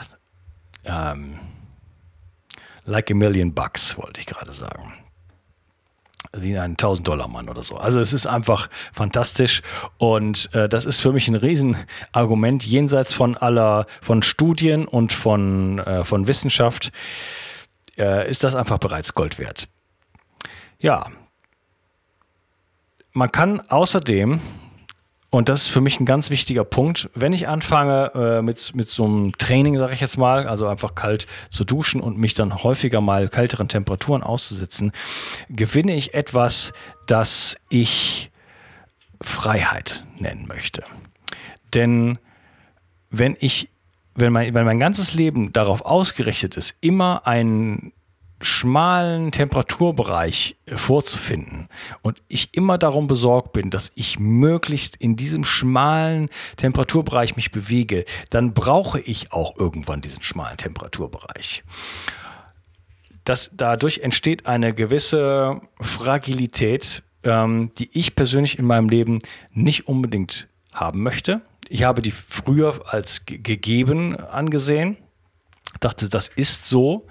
ähm, 0.84 1.38
like 2.84 3.10
a 3.10 3.14
million 3.14 3.52
bucks, 3.54 3.96
wollte 3.98 4.20
ich 4.20 4.26
gerade 4.26 4.52
sagen. 4.52 4.92
Wie 6.34 6.58
ein 6.58 6.76
1000-Dollar-Mann 6.76 7.48
oder 7.48 7.62
so. 7.62 7.76
Also 7.76 8.00
es 8.00 8.12
ist 8.12 8.26
einfach 8.26 8.70
fantastisch 8.92 9.60
und 9.98 10.52
äh, 10.54 10.68
das 10.68 10.86
ist 10.86 11.00
für 11.00 11.12
mich 11.12 11.28
ein 11.28 11.34
Riesenargument 11.34 12.64
jenseits 12.64 13.12
von 13.12 13.36
aller, 13.36 13.86
von 14.00 14.22
Studien 14.22 14.86
und 14.86 15.12
von, 15.12 15.78
äh, 15.80 16.04
von 16.04 16.26
Wissenschaft 16.26 16.90
äh, 17.98 18.30
ist 18.30 18.44
das 18.44 18.54
einfach 18.54 18.78
bereits 18.78 19.14
Gold 19.14 19.38
wert. 19.38 19.68
Ja, 20.78 21.06
man 23.12 23.30
kann 23.30 23.60
außerdem 23.68 24.40
und 25.34 25.48
das 25.48 25.62
ist 25.62 25.68
für 25.68 25.80
mich 25.80 25.98
ein 25.98 26.04
ganz 26.04 26.28
wichtiger 26.28 26.62
Punkt. 26.62 27.08
Wenn 27.14 27.32
ich 27.32 27.48
anfange 27.48 28.12
äh, 28.14 28.42
mit, 28.42 28.74
mit 28.74 28.90
so 28.90 29.06
einem 29.06 29.32
Training, 29.38 29.78
sage 29.78 29.94
ich 29.94 30.00
jetzt 30.02 30.18
mal, 30.18 30.46
also 30.46 30.66
einfach 30.66 30.94
kalt 30.94 31.26
zu 31.48 31.64
duschen 31.64 32.02
und 32.02 32.18
mich 32.18 32.34
dann 32.34 32.62
häufiger 32.62 33.00
mal 33.00 33.30
kälteren 33.30 33.66
Temperaturen 33.66 34.22
auszusetzen, 34.22 34.92
gewinne 35.48 35.96
ich 35.96 36.12
etwas, 36.12 36.74
das 37.06 37.56
ich 37.70 38.30
Freiheit 39.22 40.04
nennen 40.18 40.46
möchte. 40.46 40.84
Denn 41.72 42.18
wenn 43.08 43.34
ich, 43.40 43.70
wenn 44.14 44.34
mein, 44.34 44.52
wenn 44.52 44.66
mein 44.66 44.80
ganzes 44.80 45.14
Leben 45.14 45.50
darauf 45.54 45.80
ausgerichtet 45.80 46.58
ist, 46.58 46.76
immer 46.82 47.26
ein 47.26 47.94
schmalen 48.42 49.32
Temperaturbereich 49.32 50.56
vorzufinden 50.74 51.68
und 52.02 52.22
ich 52.28 52.54
immer 52.54 52.78
darum 52.78 53.06
besorgt 53.06 53.52
bin, 53.52 53.70
dass 53.70 53.92
ich 53.94 54.18
möglichst 54.18 54.96
in 54.96 55.16
diesem 55.16 55.44
schmalen 55.44 56.28
Temperaturbereich 56.56 57.36
mich 57.36 57.50
bewege, 57.50 58.04
dann 58.30 58.54
brauche 58.54 59.00
ich 59.00 59.32
auch 59.32 59.56
irgendwann 59.56 60.00
diesen 60.00 60.22
schmalen 60.22 60.56
Temperaturbereich. 60.56 61.64
Das, 63.24 63.50
dadurch 63.52 64.00
entsteht 64.00 64.46
eine 64.46 64.74
gewisse 64.74 65.60
Fragilität, 65.80 67.02
ähm, 67.22 67.70
die 67.78 67.90
ich 67.96 68.16
persönlich 68.16 68.58
in 68.58 68.64
meinem 68.64 68.88
Leben 68.88 69.20
nicht 69.52 69.86
unbedingt 69.86 70.48
haben 70.72 71.02
möchte. 71.02 71.42
Ich 71.68 71.84
habe 71.84 72.02
die 72.02 72.10
früher 72.10 72.92
als 72.92 73.24
gegeben 73.26 74.16
angesehen 74.16 74.96
dachte, 75.80 76.08
das 76.08 76.28
ist 76.28 76.66
so. 76.66 77.06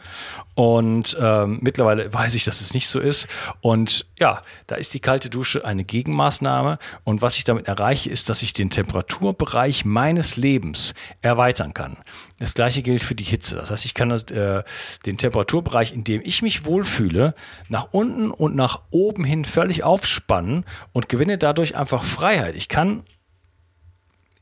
Und 0.53 1.18
ähm, 1.20 1.60
mittlerweile 1.62 2.13
weiß 2.13 2.36
ich, 2.36 2.44
dass 2.44 2.62
es 2.62 2.74
nicht 2.74 2.88
so 2.88 3.00
ist. 3.00 3.27
Und 3.62 4.06
ja, 4.20 4.41
da 4.68 4.75
ist 4.75 4.94
die 4.94 5.00
kalte 5.00 5.30
Dusche 5.30 5.63
eine 5.63 5.84
Gegenmaßnahme. 5.84 6.77
Und 7.03 7.22
was 7.22 7.38
ich 7.38 7.46
damit 7.46 7.68
erreiche, 7.68 8.10
ist, 8.10 8.30
dass 8.30 8.44
ich 8.44 8.53
den 8.53 8.70
Temperaturbereich 8.70 9.86
meines 9.86 10.36
Lebens 10.36 10.94
erweitern 11.22 11.74
kann. 11.74 11.98
Das 12.39 12.53
gleiche 12.53 12.82
gilt 12.82 13.03
für 13.03 13.15
die 13.15 13.24
Hitze. 13.24 13.56
Das 13.56 13.72
heißt, 13.72 13.86
ich 13.86 13.94
kann 13.94 14.12
äh, 14.12 14.63
den 15.06 15.18
Temperaturbereich, 15.18 15.94
in 15.94 16.03
dem 16.03 16.22
ich 16.24 16.41
mich 16.41 16.65
wohlfühle, 16.65 17.34
nach 17.70 17.88
unten 17.91 18.30
und 18.30 18.56
nach 18.56 18.82
oben 18.89 19.24
hin 19.24 19.46
völlig 19.46 19.84
aufspannen 19.84 20.65
und 20.91 21.08
gewinne 21.08 21.38
dadurch 21.38 21.75
einfach 21.75 22.03
Freiheit. 22.03 22.56
Ich 22.56 22.68
kann 22.68 23.03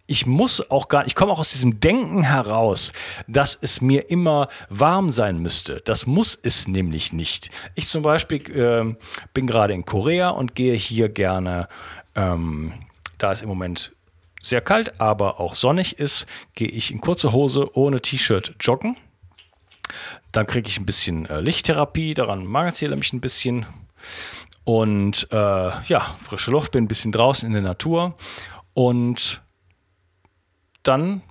ich 0.10 0.25
muss 0.25 0.72
auch 0.72 0.88
gar, 0.88 1.06
ich 1.06 1.13
komme 1.13 1.32
auch 1.32 1.39
aus 1.39 1.51
diesem 1.51 1.80
Denken 1.80 2.24
heraus, 2.24 2.94
dass 3.28 3.58
es 3.60 3.80
mir 3.80 4.10
immer 4.10 4.48
warm 4.70 5.10
sein 5.12 5.39
müsste. 5.39 5.82
Das 5.86 6.08
muss 6.08 6.38
es 6.42 6.68
nämlich 6.68 7.13
nicht. 7.13 7.51
Ich 7.75 7.88
zum 7.88 8.01
Beispiel 8.01 8.50
äh, 8.51 8.96
bin 9.34 9.48
gerade 9.48 9.74
in 9.74 9.86
Korea 9.86 10.30
und 10.30 10.56
gehe 10.56 10.74
hier 10.74 11.10
gerne, 11.10 11.68
ähm, 12.16 12.74
da 13.20 13.32
es 13.32 13.44
im 13.44 13.50
Moment 13.50 13.94
sehr 14.42 14.62
kalt, 14.62 15.00
aber 15.00 15.39
auch 15.39 15.54
sonnig 15.54 16.00
ist, 16.00 16.25
gehe 16.56 16.70
ich 16.70 16.92
in 16.92 17.01
kurze 17.01 17.32
Hose 17.32 17.75
ohne 17.78 18.01
T-Shirt 18.01 18.56
joggen. 18.60 18.98
Dann 20.32 20.48
kriege 20.48 20.70
ich 20.70 20.80
ein 20.80 20.86
bisschen 20.86 21.28
äh, 21.28 21.39
Lichttherapie, 21.39 22.13
daran 22.16 22.46
mangelt 22.46 22.82
es 22.82 22.96
mich 22.96 23.13
ein 23.13 23.22
bisschen. 23.22 23.66
Und 24.63 25.28
äh, 25.32 25.36
ja, 25.36 26.16
frische 26.24 26.51
Luft, 26.51 26.72
bin 26.72 26.86
ein 26.86 26.88
bisschen 26.88 27.12
draußen 27.12 27.46
in 27.46 27.54
der 27.54 27.62
Natur. 27.62 28.16
Und 28.74 29.42
dann 30.83 31.21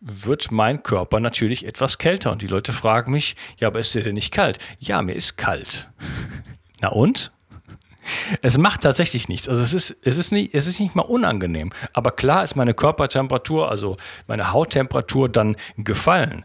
wird 0.00 0.50
mein 0.50 0.82
Körper 0.82 1.20
natürlich 1.20 1.66
etwas 1.66 1.98
kälter. 1.98 2.32
Und 2.32 2.42
die 2.42 2.46
Leute 2.46 2.72
fragen 2.72 3.12
mich, 3.12 3.36
ja, 3.58 3.68
aber 3.68 3.80
ist 3.80 3.94
dir 3.94 4.02
denn 4.02 4.14
nicht 4.14 4.32
kalt? 4.32 4.58
Ja, 4.78 5.00
mir 5.02 5.14
ist 5.14 5.36
kalt. 5.36 5.90
Na 6.80 6.88
und? 6.88 7.32
Es 8.42 8.58
macht 8.58 8.82
tatsächlich 8.82 9.28
nichts. 9.28 9.48
Also 9.48 9.62
es 9.62 9.72
ist, 9.72 9.96
es 10.02 10.18
ist 10.18 10.30
nicht, 10.30 10.54
es 10.54 10.66
ist 10.66 10.78
nicht 10.78 10.94
mal 10.94 11.02
unangenehm. 11.02 11.72
Aber 11.94 12.10
klar 12.10 12.44
ist 12.44 12.54
meine 12.54 12.74
Körpertemperatur, 12.74 13.70
also 13.70 13.96
meine 14.26 14.52
Hauttemperatur 14.52 15.30
dann 15.30 15.56
gefallen. 15.78 16.44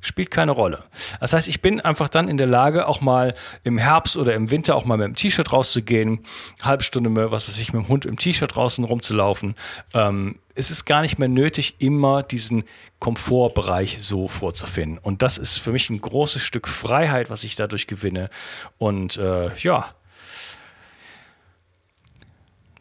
Spielt 0.00 0.30
keine 0.30 0.52
Rolle. 0.52 0.84
Das 1.20 1.32
heißt, 1.32 1.48
ich 1.48 1.60
bin 1.60 1.80
einfach 1.80 2.08
dann 2.08 2.28
in 2.28 2.36
der 2.36 2.46
Lage, 2.46 2.86
auch 2.88 3.00
mal 3.00 3.34
im 3.64 3.78
Herbst 3.78 4.16
oder 4.16 4.34
im 4.34 4.50
Winter 4.50 4.76
auch 4.76 4.84
mal 4.84 4.96
mit 4.96 5.06
dem 5.06 5.14
T-Shirt 5.14 5.52
rauszugehen, 5.52 6.20
halbe 6.62 6.82
Stunde 6.82 7.10
mehr, 7.10 7.30
was 7.30 7.48
weiß 7.48 7.58
ich, 7.58 7.72
mit 7.72 7.84
dem 7.84 7.88
Hund 7.88 8.06
im 8.06 8.16
T-Shirt 8.16 8.54
draußen 8.54 8.84
rumzulaufen. 8.84 9.54
Ähm, 9.92 10.38
es 10.54 10.70
ist 10.70 10.84
gar 10.84 11.02
nicht 11.02 11.18
mehr 11.18 11.28
nötig, 11.28 11.76
immer 11.78 12.22
diesen 12.22 12.64
Komfortbereich 12.98 14.02
so 14.02 14.28
vorzufinden. 14.28 14.98
Und 14.98 15.22
das 15.22 15.38
ist 15.38 15.58
für 15.58 15.72
mich 15.72 15.88
ein 15.90 16.00
großes 16.00 16.42
Stück 16.42 16.68
Freiheit, 16.68 17.30
was 17.30 17.44
ich 17.44 17.56
dadurch 17.56 17.86
gewinne. 17.86 18.28
Und 18.78 19.16
äh, 19.16 19.54
ja, 19.56 19.94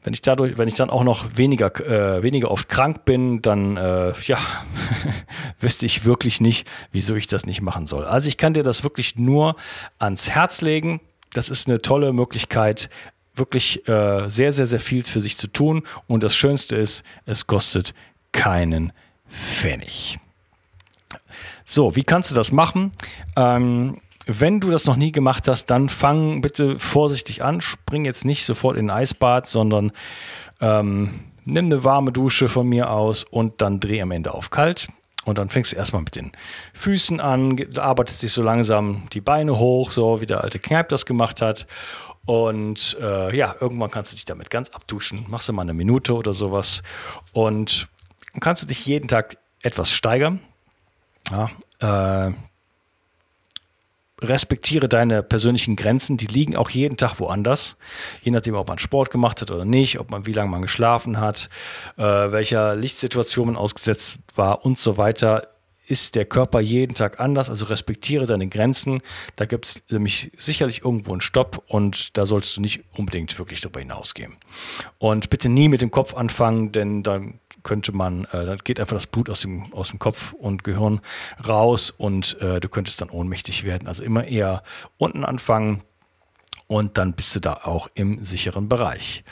wenn 0.03 0.13
ich 0.13 0.21
dadurch, 0.21 0.57
wenn 0.57 0.67
ich 0.67 0.75
dann 0.75 0.89
auch 0.89 1.03
noch 1.03 1.37
weniger, 1.37 1.75
äh, 1.79 2.23
weniger 2.23 2.51
oft 2.51 2.69
krank 2.69 3.05
bin, 3.05 3.41
dann 3.41 3.77
äh, 3.77 4.13
ja, 4.25 4.37
wüsste 5.59 5.85
ich 5.85 6.05
wirklich 6.05 6.41
nicht, 6.41 6.67
wieso 6.91 7.15
ich 7.15 7.27
das 7.27 7.45
nicht 7.45 7.61
machen 7.61 7.85
soll. 7.85 8.05
Also 8.05 8.29
ich 8.29 8.37
kann 8.37 8.53
dir 8.53 8.63
das 8.63 8.83
wirklich 8.83 9.17
nur 9.17 9.55
ans 9.97 10.29
Herz 10.29 10.61
legen. 10.61 11.01
Das 11.33 11.49
ist 11.49 11.67
eine 11.67 11.81
tolle 11.81 12.13
Möglichkeit, 12.13 12.89
wirklich 13.35 13.87
äh, 13.87 14.29
sehr, 14.29 14.51
sehr, 14.51 14.65
sehr 14.65 14.79
viel 14.79 15.03
für 15.03 15.21
sich 15.21 15.37
zu 15.37 15.47
tun. 15.47 15.83
Und 16.07 16.23
das 16.23 16.35
Schönste 16.35 16.75
ist, 16.75 17.03
es 17.25 17.47
kostet 17.47 17.93
keinen 18.31 18.93
Pfennig. 19.29 20.19
So, 21.65 21.95
wie 21.95 22.03
kannst 22.03 22.31
du 22.31 22.35
das 22.35 22.51
machen? 22.51 22.91
Ähm, 23.35 24.01
wenn 24.29 24.59
du 24.59 24.69
das 24.69 24.85
noch 24.85 24.95
nie 24.95 25.11
gemacht 25.11 25.47
hast, 25.47 25.67
dann 25.67 25.89
fang 25.89 26.41
bitte 26.41 26.77
vorsichtig 26.79 27.43
an. 27.43 27.61
Spring 27.61 28.05
jetzt 28.05 28.25
nicht 28.25 28.45
sofort 28.45 28.77
in 28.77 28.89
ein 28.89 28.97
Eisbad, 28.97 29.47
sondern 29.47 29.91
ähm, 30.61 31.21
nimm 31.45 31.65
eine 31.65 31.83
warme 31.83 32.11
Dusche 32.11 32.47
von 32.47 32.67
mir 32.67 32.91
aus 32.91 33.23
und 33.23 33.61
dann 33.61 33.79
dreh 33.79 34.01
am 34.01 34.11
Ende 34.11 34.33
auf 34.33 34.49
kalt. 34.49 34.89
Und 35.25 35.37
dann 35.37 35.49
fängst 35.49 35.73
du 35.73 35.75
erstmal 35.75 36.01
mit 36.01 36.15
den 36.15 36.31
Füßen 36.73 37.19
an, 37.19 37.59
arbeitest 37.77 38.23
dich 38.23 38.31
so 38.31 38.41
langsam 38.41 39.07
die 39.13 39.21
Beine 39.21 39.59
hoch, 39.59 39.91
so 39.91 40.21
wie 40.21 40.25
der 40.25 40.43
alte 40.43 40.59
Kneipp 40.59 40.89
das 40.89 41.05
gemacht 41.05 41.41
hat. 41.41 41.67
Und 42.25 42.97
äh, 43.01 43.35
ja, 43.35 43.55
irgendwann 43.59 43.91
kannst 43.91 44.11
du 44.11 44.15
dich 44.15 44.25
damit 44.25 44.49
ganz 44.49 44.69
abduschen. 44.69 45.25
Machst 45.27 45.49
du 45.49 45.53
mal 45.53 45.63
eine 45.63 45.73
Minute 45.73 46.13
oder 46.13 46.33
sowas. 46.33 46.83
Und 47.33 47.87
kannst 48.39 48.63
du 48.63 48.67
dich 48.67 48.85
jeden 48.85 49.07
Tag 49.07 49.37
etwas 49.61 49.91
steigern. 49.91 50.39
Ja, 51.31 52.27
äh, 52.27 52.33
respektiere 54.21 54.89
deine 54.89 55.23
persönlichen 55.23 55.75
Grenzen, 55.75 56.17
die 56.17 56.27
liegen 56.27 56.55
auch 56.55 56.69
jeden 56.69 56.97
Tag 56.97 57.19
woanders, 57.19 57.77
je 58.21 58.31
nachdem, 58.31 58.55
ob 58.55 58.67
man 58.67 58.79
Sport 58.79 59.11
gemacht 59.11 59.41
hat 59.41 59.51
oder 59.51 59.65
nicht, 59.65 59.99
ob 59.99 60.11
man 60.11 60.25
wie 60.25 60.33
lange 60.33 60.49
man 60.49 60.61
geschlafen 60.61 61.19
hat, 61.19 61.49
äh, 61.97 62.03
welcher 62.03 62.75
Lichtsituation 62.75 63.47
man 63.47 63.55
ausgesetzt 63.55 64.19
war 64.35 64.65
und 64.65 64.79
so 64.79 64.97
weiter 64.97 65.47
ist 65.89 66.13
der 66.15 66.25
Körper 66.25 66.59
jeden 66.59 66.93
Tag 66.93 67.19
anders, 67.19 67.49
also 67.49 67.65
respektiere 67.65 68.27
deine 68.27 68.47
Grenzen. 68.47 69.01
Da 69.35 69.45
gibt 69.45 69.65
es 69.65 69.81
nämlich 69.89 70.31
sicherlich 70.37 70.85
irgendwo 70.85 71.13
einen 71.13 71.21
Stopp 71.21 71.63
und 71.67 72.15
da 72.15 72.27
sollst 72.27 72.55
du 72.55 72.61
nicht 72.61 72.83
unbedingt 72.95 73.37
wirklich 73.39 73.59
darüber 73.61 73.79
hinausgehen. 73.79 74.37
Und 74.99 75.31
bitte 75.31 75.49
nie 75.49 75.67
mit 75.67 75.81
dem 75.81 75.89
Kopf 75.89 76.13
anfangen, 76.13 76.71
denn 76.71 77.01
dann 77.01 77.39
könnte 77.63 77.91
man, 77.91 78.25
äh, 78.25 78.45
dann 78.45 78.57
geht 78.63 78.79
einfach 78.79 78.95
das 78.95 79.07
Blut 79.07 79.29
aus 79.29 79.41
dem, 79.41 79.73
aus 79.73 79.89
dem 79.89 79.99
Kopf 79.99 80.33
und 80.33 80.63
Gehirn 80.63 81.01
raus 81.47 81.91
und 81.91 82.39
äh, 82.41 82.59
du 82.59 82.69
könntest 82.69 83.01
dann 83.01 83.09
ohnmächtig 83.09 83.63
werden. 83.63 83.87
Also 83.87 84.03
immer 84.03 84.25
eher 84.25 84.63
unten 84.97 85.25
anfangen 85.25 85.83
und 86.67 86.97
dann 86.97 87.13
bist 87.13 87.35
du 87.35 87.39
da 87.39 87.53
auch 87.63 87.89
im 87.93 88.23
sicheren 88.23 88.69
Bereich. 88.69 89.23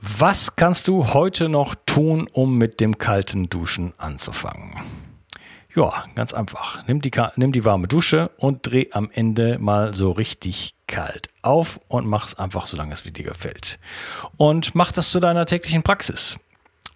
Was 0.00 0.56
kannst 0.56 0.88
du 0.88 1.14
heute 1.14 1.48
noch 1.48 1.74
tun, 1.86 2.28
um 2.30 2.58
mit 2.58 2.80
dem 2.80 2.98
kalten 2.98 3.48
Duschen 3.48 3.94
anzufangen? 3.96 4.78
Ja, 5.74 6.04
ganz 6.14 6.32
einfach. 6.32 6.86
Nimm 6.86 7.00
die, 7.00 7.10
nimm 7.36 7.50
die 7.50 7.64
warme 7.64 7.88
Dusche 7.88 8.30
und 8.36 8.66
dreh 8.66 8.88
am 8.92 9.10
Ende 9.10 9.58
mal 9.58 9.92
so 9.92 10.12
richtig 10.12 10.74
kalt 10.86 11.30
auf 11.42 11.80
und 11.88 12.06
mach 12.06 12.26
es 12.26 12.38
einfach, 12.38 12.68
solange 12.68 12.92
es 12.92 13.02
dir 13.02 13.24
gefällt. 13.24 13.80
Und 14.36 14.74
mach 14.76 14.92
das 14.92 15.10
zu 15.10 15.18
deiner 15.18 15.46
täglichen 15.46 15.82
Praxis 15.82 16.38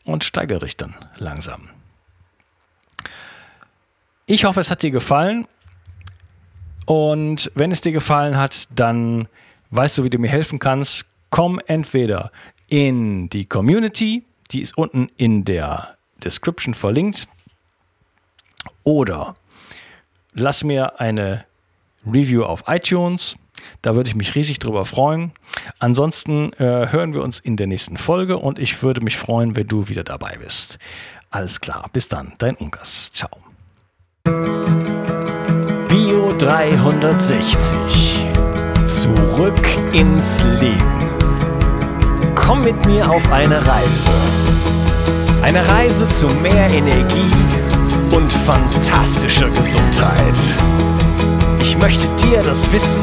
und 0.08 0.24
steigere 0.24 0.60
dich 0.60 0.76
dann 0.76 0.94
langsam. 1.16 1.68
Ich 4.26 4.44
hoffe, 4.44 4.60
es 4.60 4.70
hat 4.70 4.82
dir 4.82 4.90
gefallen. 4.90 5.47
Und 6.86 7.50
wenn 7.54 7.71
es 7.71 7.80
dir 7.80 7.92
gefallen 7.92 8.36
hat, 8.36 8.68
dann 8.75 9.28
weißt 9.71 9.99
du, 9.99 10.04
wie 10.04 10.10
du 10.10 10.18
mir 10.18 10.30
helfen 10.30 10.58
kannst. 10.58 11.04
Komm 11.30 11.60
entweder 11.66 12.32
in 12.68 13.28
die 13.28 13.44
Community, 13.44 14.25
die 14.50 14.62
ist 14.62 14.76
unten 14.78 15.10
in 15.16 15.44
der 15.44 15.99
Description 16.25 16.75
verlinkt, 16.75 17.28
oder 18.82 19.34
lass 20.32 20.64
mir 20.64 21.00
eine 21.00 21.44
Review 22.06 22.44
auf 22.44 22.64
iTunes 22.66 23.36
da 23.82 23.94
würde 23.94 24.08
ich 24.08 24.16
mich 24.16 24.34
riesig 24.34 24.58
drüber 24.58 24.84
freuen. 24.84 25.32
Ansonsten 25.78 26.52
äh, 26.54 26.88
hören 26.90 27.14
wir 27.14 27.23
uns 27.23 27.38
in 27.38 27.56
der 27.56 27.66
nächsten 27.66 27.97
Folge 27.97 28.38
und 28.38 28.58
ich 28.58 28.82
würde 28.82 29.00
mich 29.00 29.16
freuen, 29.16 29.56
wenn 29.56 29.66
du 29.66 29.88
wieder 29.88 30.04
dabei 30.04 30.36
bist. 30.42 30.78
Alles 31.30 31.60
klar, 31.60 31.88
bis 31.92 32.08
dann, 32.08 32.32
dein 32.38 32.56
Ungas. 32.56 33.12
Ciao. 33.12 33.30
Bio 35.88 36.34
360. 36.38 38.25
Zurück 38.86 39.66
ins 39.92 40.42
Leben. 40.60 41.08
Komm 42.34 42.64
mit 42.64 42.86
mir 42.86 43.10
auf 43.10 43.30
eine 43.30 43.64
Reise. 43.66 44.10
Eine 45.42 45.66
Reise 45.68 46.08
zu 46.08 46.28
mehr 46.28 46.71
Energie 46.71 47.30
und 48.10 48.32
fantastischer 48.32 49.50
Gesundheit. 49.50 50.38
Ich 51.60 51.76
möchte 51.76 52.08
dir 52.16 52.42
das 52.42 52.73
Wissen 52.73 53.02